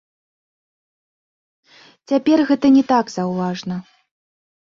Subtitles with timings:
[2.11, 3.75] Цяпер гэта не так заўважна.